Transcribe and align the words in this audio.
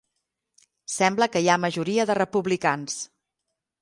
Sembla 0.93 1.27
que 1.35 1.43
hi 1.45 1.51
ha 1.55 1.59
majoria 1.65 2.07
de 2.13 2.19
republicans. 2.21 2.97